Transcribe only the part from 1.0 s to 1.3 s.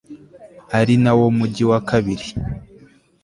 na wo